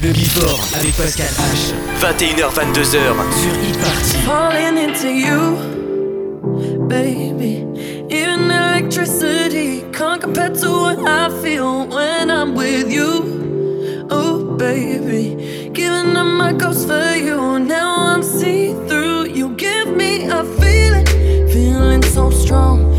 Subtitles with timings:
[0.00, 1.72] Le Before avec Pascal H.
[2.00, 4.18] 21h22h sur e-party.
[4.26, 5.56] Falling into you,
[6.86, 7.64] baby.
[8.10, 14.06] Even electricity can't compare to what I feel when I'm with you.
[14.10, 15.70] Oh, baby.
[15.72, 17.58] Giving up my ghost for you.
[17.58, 19.28] Now I'm see through.
[19.28, 21.06] You give me a feeling,
[21.48, 22.93] feeling so strong.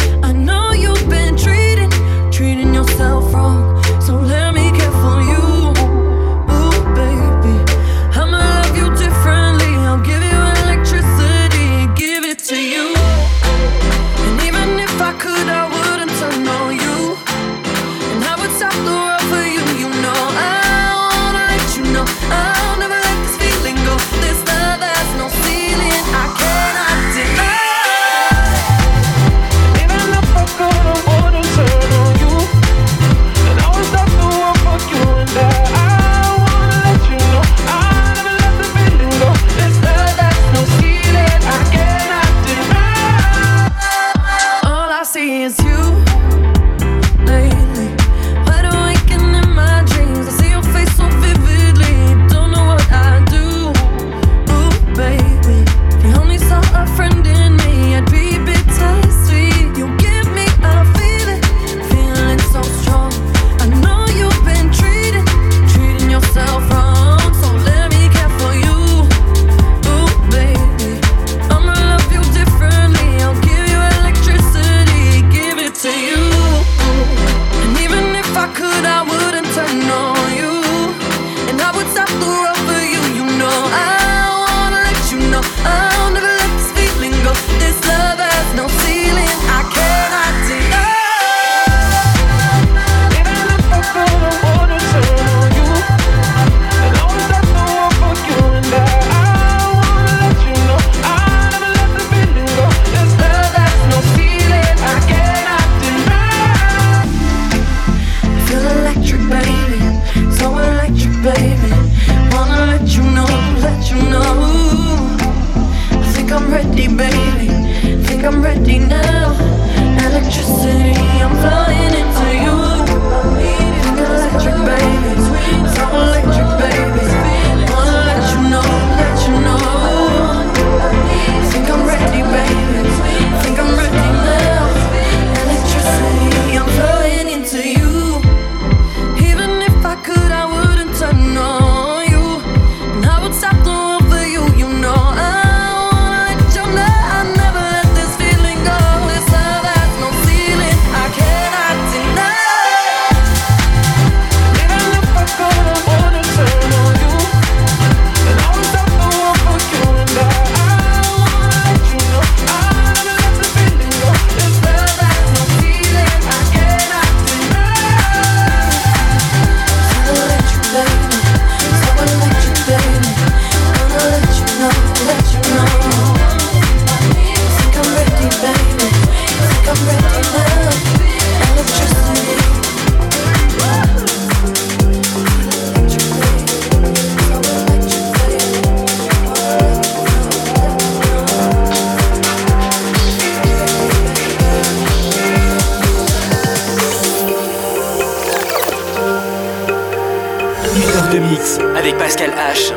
[200.95, 202.73] heures de mix avec Pascal H.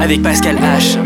[0.00, 0.96] avec Pascal H.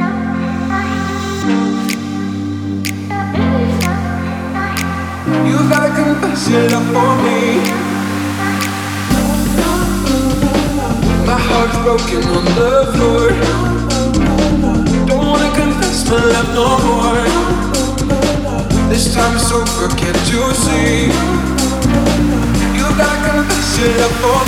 [5.46, 7.60] You gotta confess your love for me.
[11.26, 13.30] My heart's broken on the floor.
[15.08, 17.24] Don't wanna confess my love no more.
[18.88, 21.10] This time it's over, can't you see?
[22.78, 24.40] You gotta confess your love for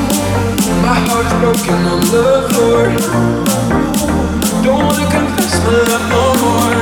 [0.00, 0.03] me.
[0.84, 2.92] My heart's broken on the floor.
[4.62, 6.76] Don't wanna confess my love no more.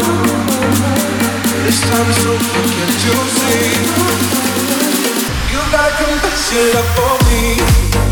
[1.63, 3.71] This time it's over, can't you see?
[5.53, 8.12] You gotta confess your love for me.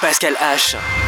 [0.00, 1.07] Pascal H.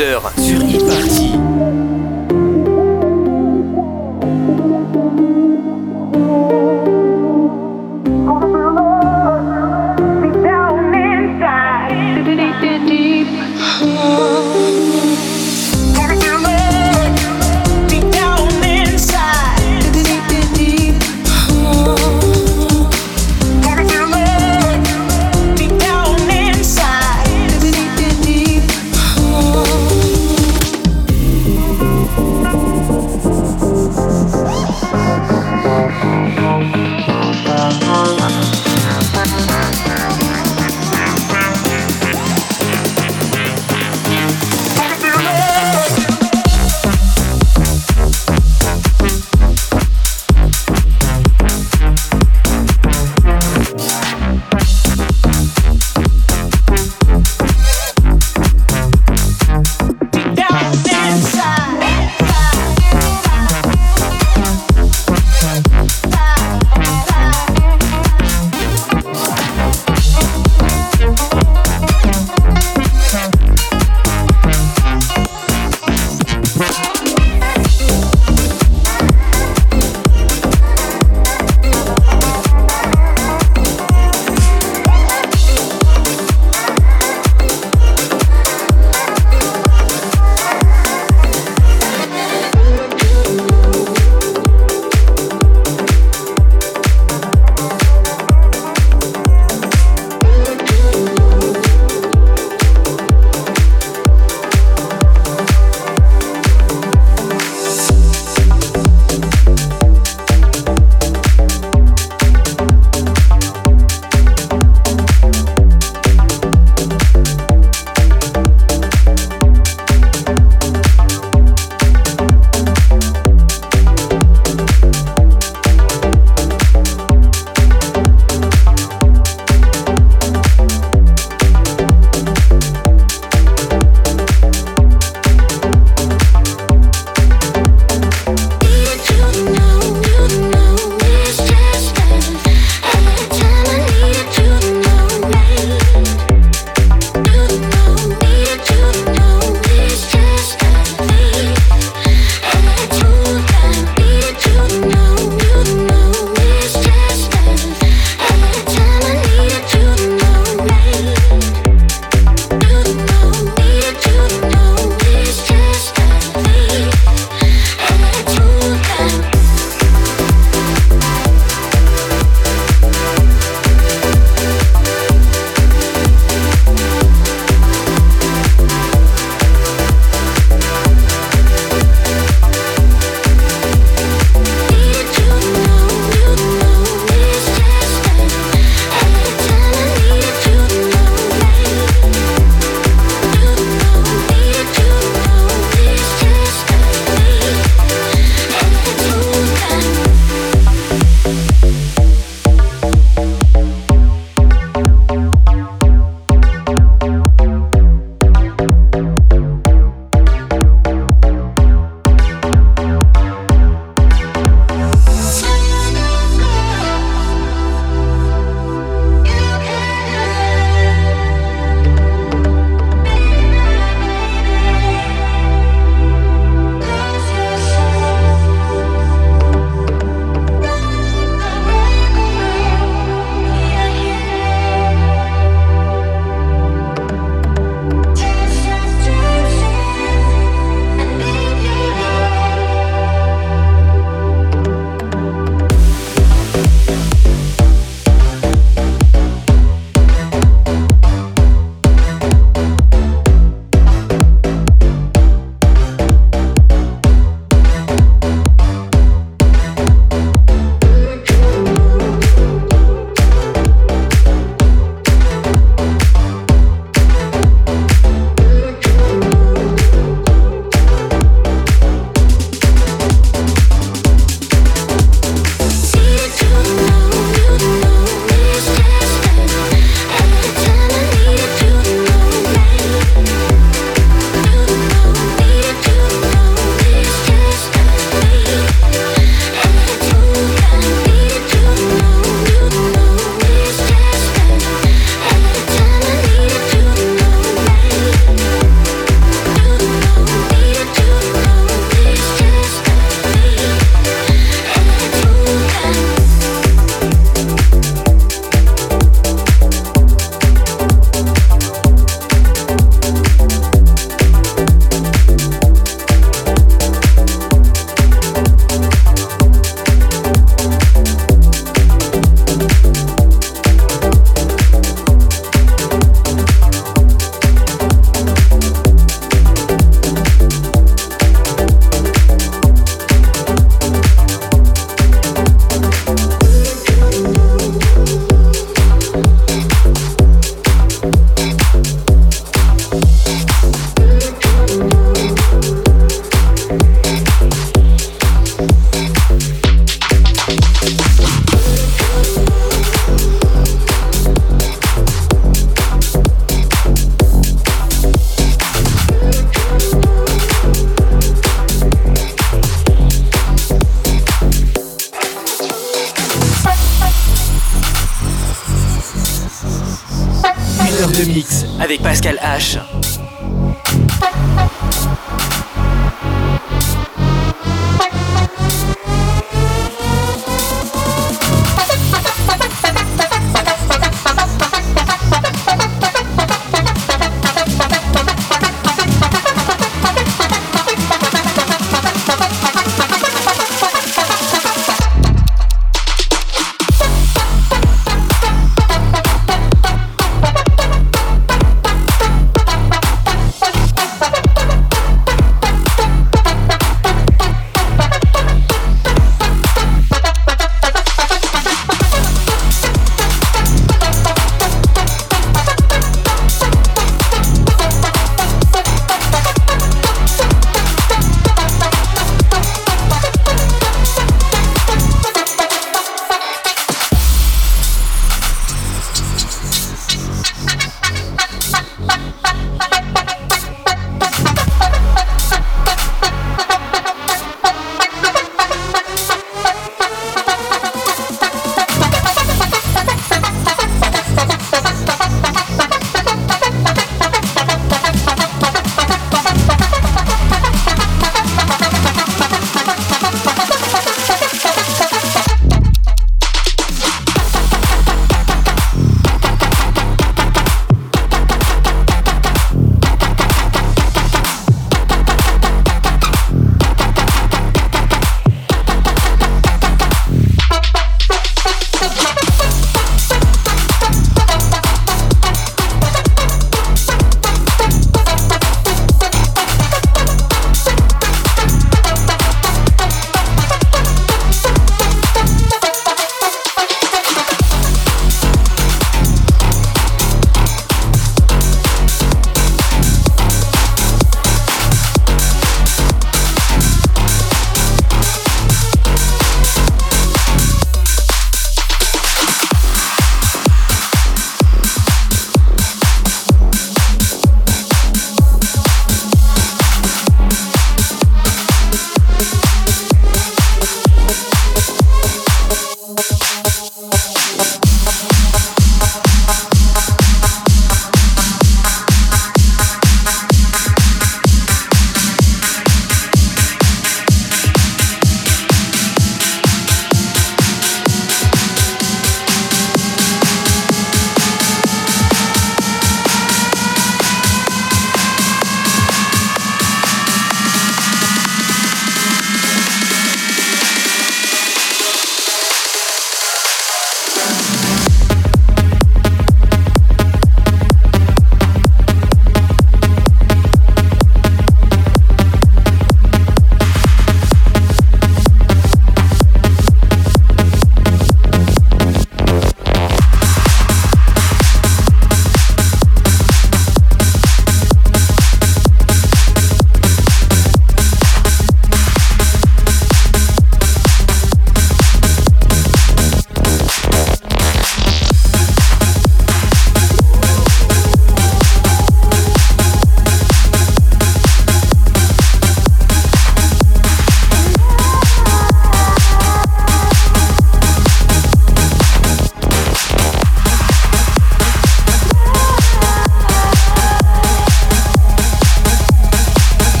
[0.00, 0.29] heures.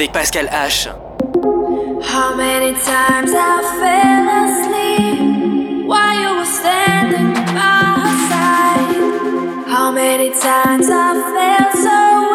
[0.00, 0.88] avec Pascal H.
[2.02, 9.68] How many times I fell asleep while you were standing by her side?
[9.68, 12.29] How many times I felt so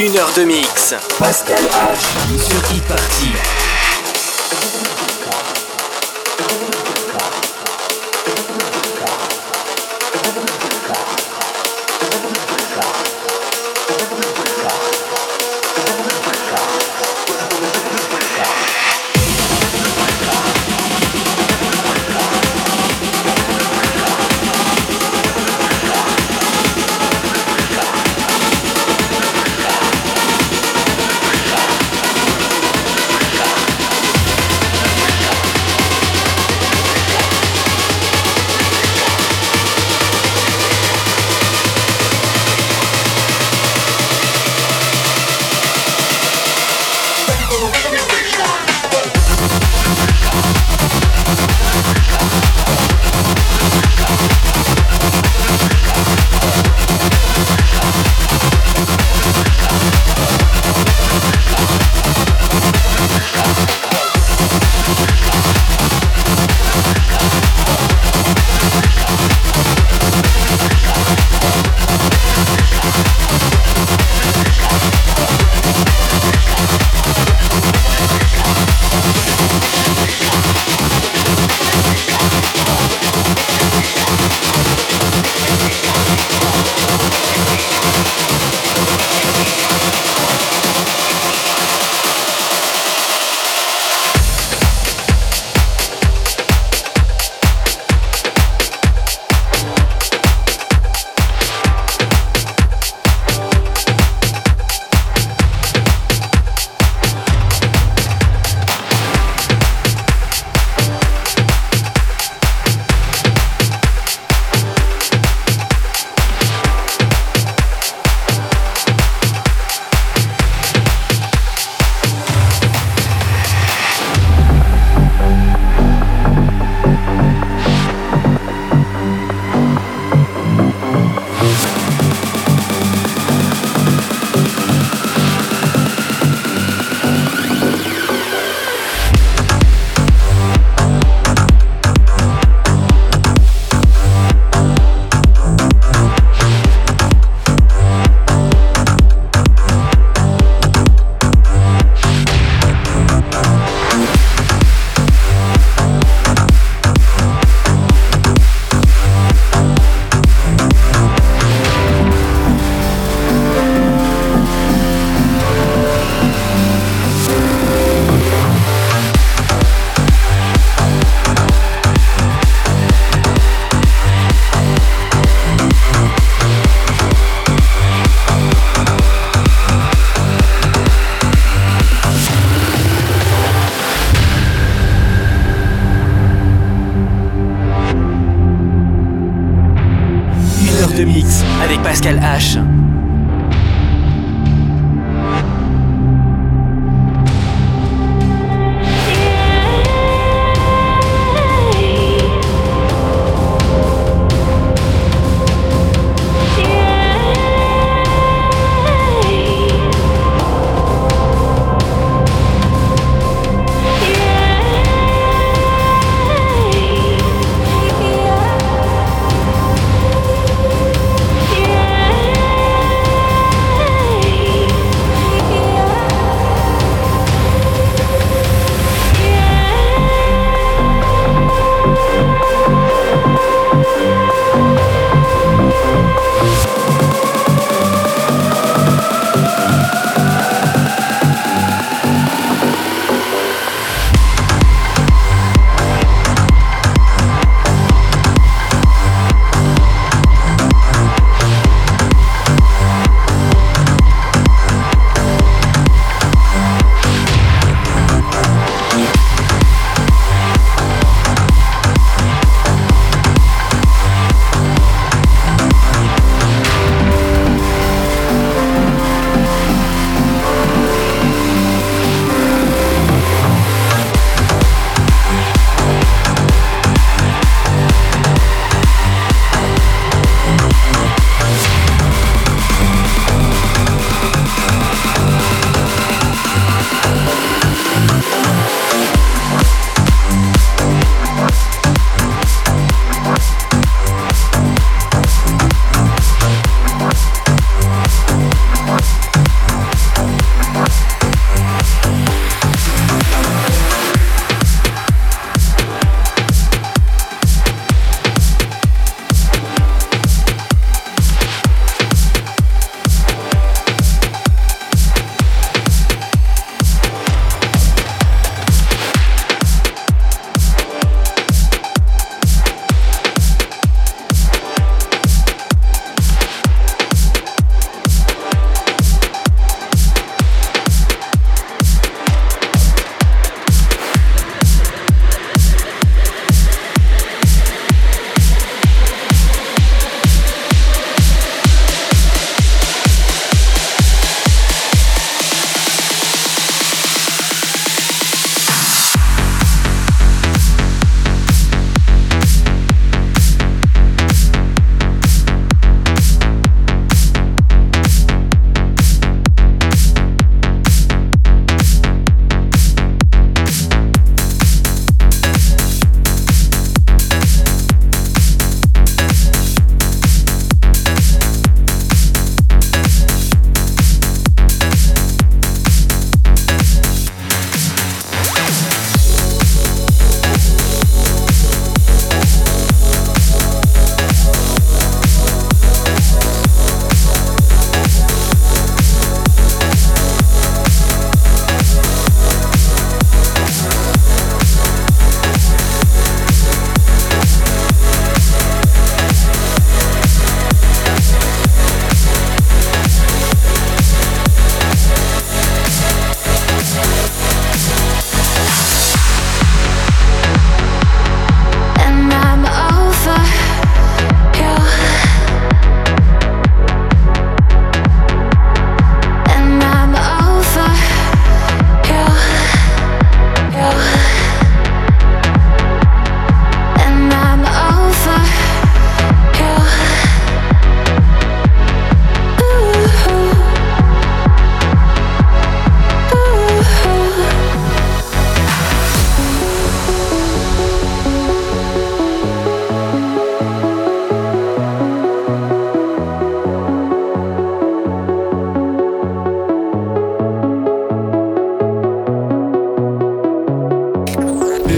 [0.00, 0.94] 22h, 1 heure de mix.
[1.18, 2.38] Pascal H.
[2.38, 3.49] Sur Hit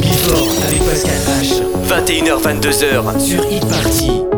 [0.03, 1.63] Before avec Pascal H.
[1.89, 4.32] 21h-22h sur e-party.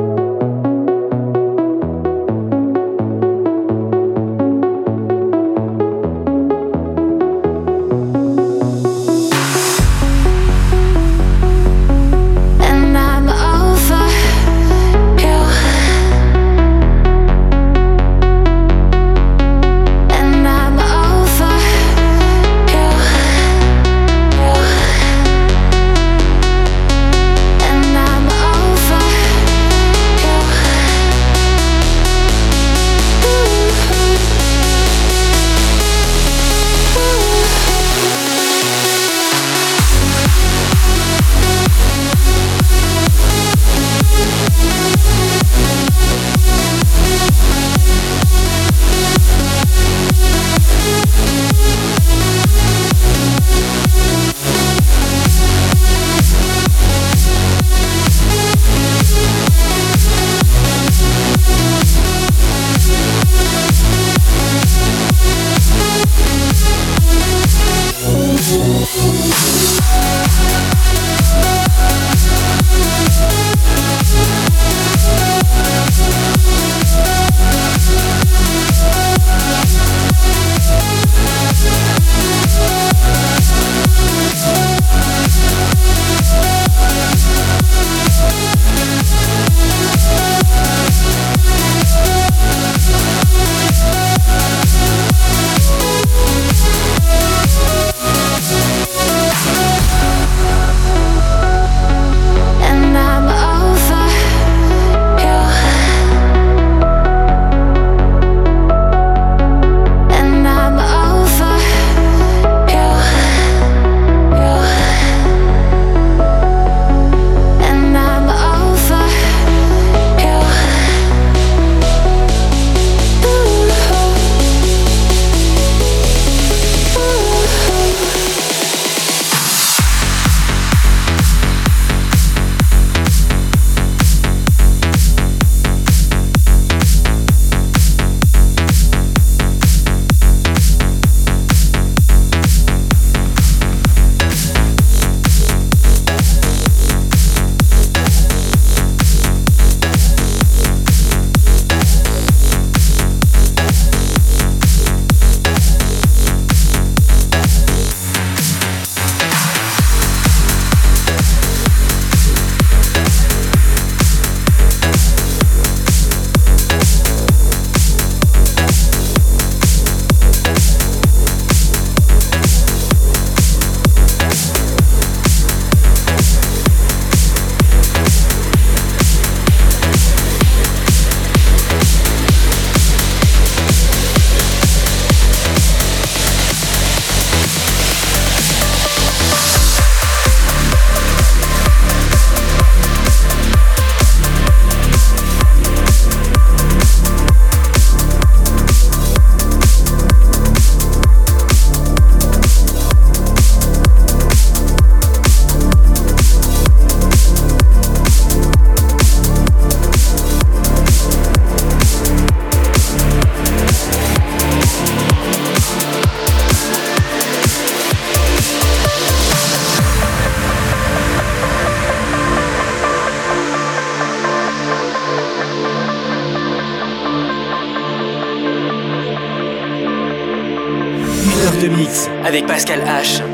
[232.35, 233.34] Avec Pascal H.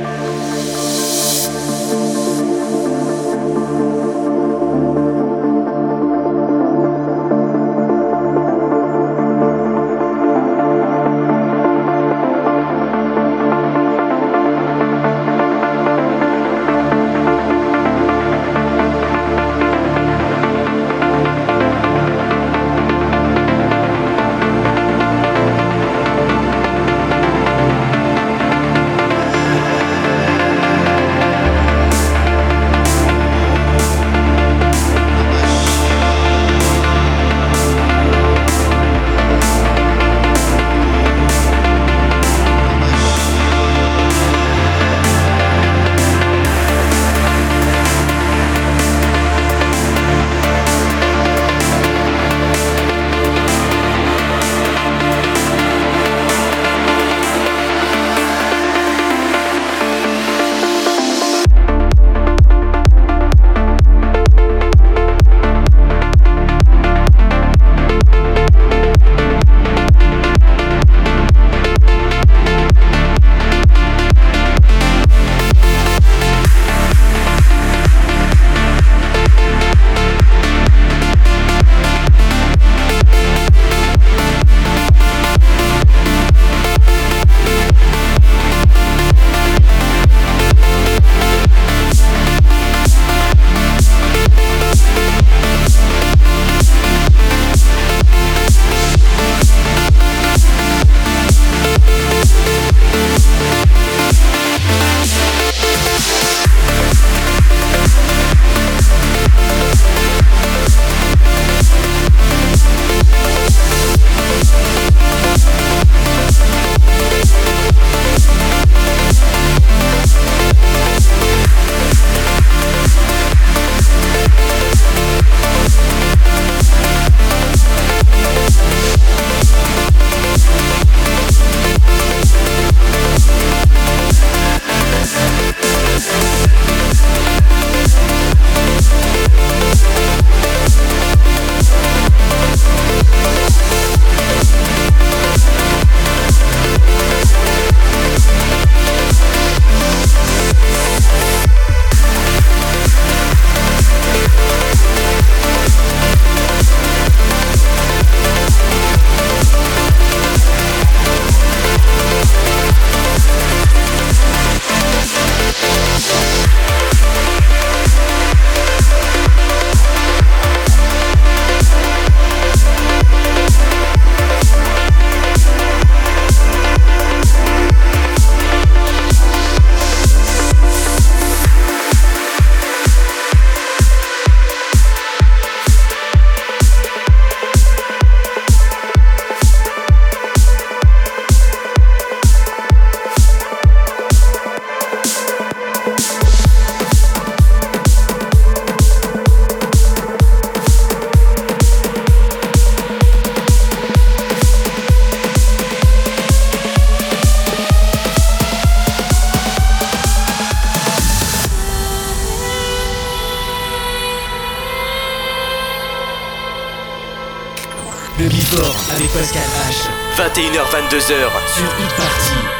[218.31, 219.89] Before avec Pascal H.
[220.17, 221.31] 21h22h.
[221.53, 222.60] Sur Hit Party.